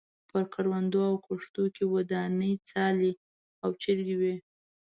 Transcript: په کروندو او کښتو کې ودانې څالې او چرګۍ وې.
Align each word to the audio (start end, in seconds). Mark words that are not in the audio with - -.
په 0.29 0.39
کروندو 0.53 0.99
او 1.09 1.15
کښتو 1.25 1.63
کې 1.75 1.83
ودانې 1.93 2.51
څالې 2.69 3.11
او 3.63 3.69
چرګۍ 3.81 4.15
وې. 4.21 4.35